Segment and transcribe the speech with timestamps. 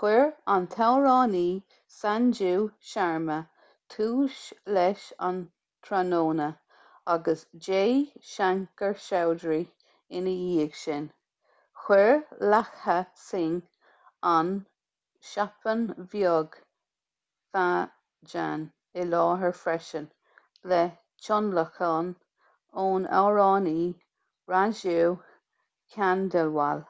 [0.00, 0.20] chuir
[0.54, 1.46] an t-amhránaí
[1.92, 2.50] sanju
[2.88, 3.36] sharma
[3.94, 4.34] tús
[4.76, 5.38] leis an
[5.86, 6.44] tráthnóna
[7.14, 7.96] agus jai
[8.32, 9.64] shankar choudhary
[10.20, 11.08] ina dhiaidh sin
[11.86, 12.14] chuir
[12.52, 13.56] lakkha singh
[14.34, 14.52] an
[15.32, 15.82] chhappan
[16.14, 16.58] bhog
[17.58, 18.62] bhajan
[19.04, 20.06] i láthair freisin
[20.74, 20.82] le
[21.26, 22.14] tionlacan
[22.86, 23.82] ón amhránaí
[24.54, 25.02] raju
[25.96, 26.86] khandelwal